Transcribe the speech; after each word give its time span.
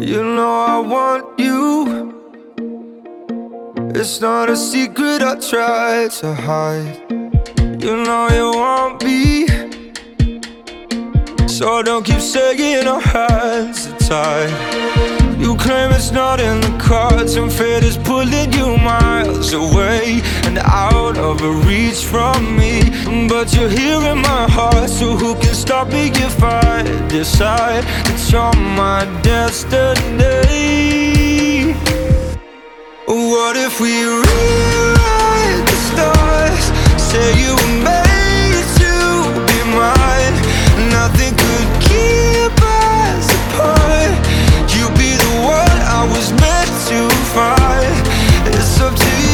You 0.00 0.22
know 0.22 0.64
I 0.68 0.78
want 0.78 1.40
you. 1.40 2.14
It's 3.96 4.20
not 4.20 4.48
a 4.48 4.56
secret 4.56 5.22
I 5.22 5.34
try 5.40 6.06
to 6.20 6.34
hide. 6.34 7.04
You 7.82 7.96
know 8.04 8.28
you 8.30 8.50
want 8.56 9.02
me. 9.02 9.48
So 11.48 11.82
don't 11.82 12.04
keep 12.06 12.20
saying 12.20 12.86
our 12.86 13.00
hands 13.00 13.88
are 13.88 13.98
tied. 13.98 15.40
You 15.40 15.56
claim 15.56 15.90
it's 15.90 16.12
not 16.12 16.38
in 16.38 16.60
the 16.60 16.78
cards, 16.78 17.34
and 17.34 17.52
fate 17.52 17.82
is 17.82 17.98
pulling 17.98 18.52
you 18.52 18.76
miles 18.78 19.52
away 19.52 19.97
out 21.28 21.40
reach 21.66 22.04
from 22.04 22.56
me. 22.56 22.80
But 23.28 23.54
you're 23.54 23.68
here 23.68 24.02
in 24.12 24.18
my 24.18 24.46
heart, 24.56 24.88
so 24.88 25.16
who 25.16 25.34
can 25.34 25.54
stop 25.54 25.88
me 25.88 26.10
if 26.26 26.42
I 26.42 26.82
decide 27.08 27.84
that 28.06 28.20
you're 28.30 28.56
my 28.82 29.04
destiny? 29.22 30.38
What 33.06 33.54
if 33.56 33.80
we 33.80 33.92
rewrite 34.24 35.64
the 35.70 35.78
stars? 35.88 36.64
Say 37.08 37.26
you 37.42 37.52
were 37.60 37.76
made 37.90 38.66
to 38.82 38.94
be 39.48 39.58
mine. 39.80 40.36
Nothing 40.96 41.32
could 41.42 41.70
keep 41.88 42.54
us 42.62 43.26
apart. 43.40 44.12
You'd 44.72 44.96
be 45.04 45.12
the 45.24 45.34
one 45.58 45.78
I 45.98 46.02
was 46.14 46.28
meant 46.42 46.72
to 46.90 47.00
find. 47.36 47.96
It's 48.54 48.80
up 48.80 48.94
to 48.94 49.10
you 49.22 49.27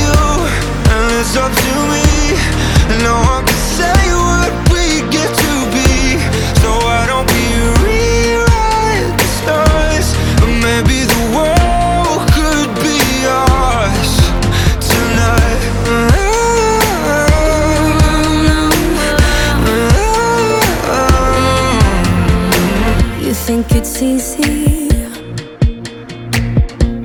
it's 1.26 1.36
up 1.36 1.50
to 1.50 1.74
me. 1.92 2.04
No 3.02 3.14
one 3.32 3.44
can 3.46 3.62
say 3.78 4.00
what 4.28 4.52
we 4.72 4.84
get 5.10 5.30
to 5.44 5.52
be. 5.72 6.20
So 6.60 6.68
why 6.84 7.06
don't 7.06 7.26
we 7.32 7.44
rewrite 7.84 9.12
the 9.20 9.28
stars? 9.38 10.06
Maybe 10.66 10.98
the 11.14 11.22
world 11.34 12.20
could 12.36 12.70
be 12.84 13.00
ours 13.26 14.12
tonight. 14.92 15.62
You 23.24 23.34
think 23.46 23.72
it's 23.72 24.02
easy. 24.02 24.90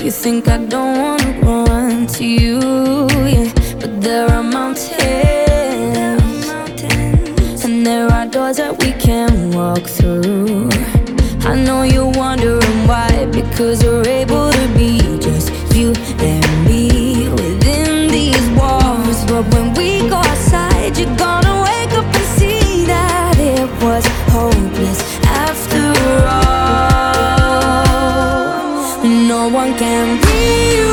You 0.04 0.11
think 0.11 0.48
I 0.48 0.58
don't 0.58 1.00
wanna 1.00 1.31
run 1.42 2.08
to 2.08 2.26
you, 2.26 2.59
yeah. 3.26 3.59
But 3.80 4.02
there 4.02 4.28
are 4.30 4.44
mountains, 4.44 5.00
and 7.64 7.86
there 7.86 8.08
are 8.12 8.26
doors 8.26 8.58
that 8.58 8.78
we 8.84 8.92
can 8.94 9.52
walk 9.52 9.88
through. 9.88 10.70
I 11.46 11.56
know 11.56 11.84
you're 11.84 12.12
wondering 12.12 12.88
why, 12.88 13.26
because 13.32 13.84
we're 13.84 14.06
able 14.08 14.52
to 14.52 14.68
be 14.78 15.00
just 15.20 15.52
you 15.74 15.94
and 16.20 16.66
me 16.66 17.30
within 17.30 18.10
these 18.10 18.50
walls. 18.60 19.24
But 19.26 19.44
when 19.54 19.74
we 19.76 20.08
go 20.10 20.18
outside, 20.18 20.98
you're 20.98 21.16
gonna 21.16 21.62
wake 21.64 21.94
up 21.94 22.06
and 22.06 22.28
see 22.38 22.86
that 22.86 23.38
it 23.40 23.70
was 23.82 24.06
hopeless 24.34 25.00
after 25.24 25.94
all. 26.28 26.60
No 29.34 29.48
one 29.48 29.74
can 29.78 30.20
rewrite 30.26 30.89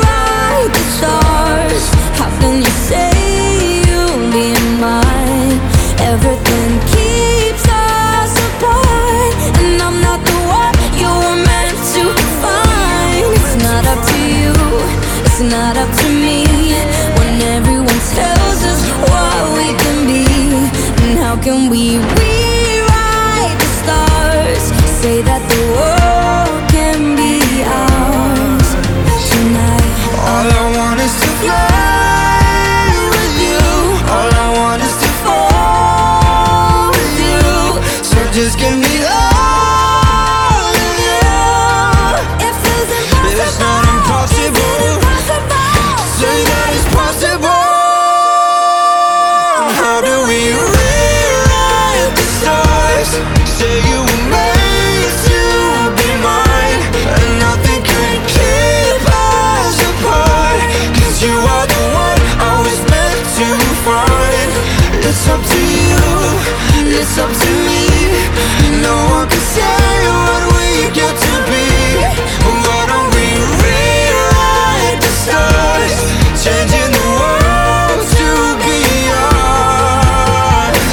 it's 67.07 67.17
up 67.19 67.31
to 67.31 67.51
me. 67.67 67.81
No 68.83 68.95
one 69.15 69.27
can 69.29 69.43
say 69.55 69.87
what 70.23 70.43
we 70.55 70.67
get 70.99 71.13
to 71.25 71.33
be. 71.49 71.67
Why 72.65 72.81
don't 72.91 73.09
we 73.15 73.27
rewrite 73.63 74.99
the 75.05 75.11
stars? 75.23 75.95
Changing 76.43 76.91
the 76.97 77.05
world 77.19 78.01
to 78.17 78.27
be 78.63 78.79
ours. 79.23 80.87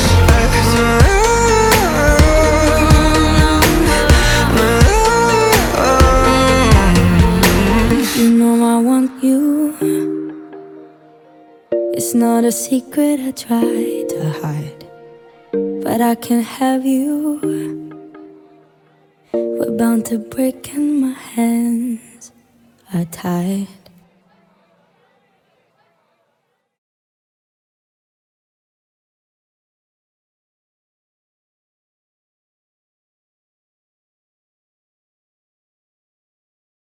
You 8.18 8.28
know 8.38 8.54
I 8.64 8.76
want 8.88 9.10
you. 9.22 9.40
It's 11.98 12.12
not 12.14 12.44
a 12.44 12.52
secret 12.52 13.18
I 13.20 13.30
try 13.32 14.04
to 14.12 14.18
hide, 14.40 14.73
but 15.94 16.00
I 16.00 16.16
can't 16.16 16.44
have 16.44 16.84
you. 16.84 17.38
We're 19.32 19.70
bound 19.78 20.06
to 20.06 20.18
break 20.18 20.74
and 20.74 21.00
my 21.00 21.12
hands 21.12 22.32
are 22.92 23.04
tied. 23.04 23.83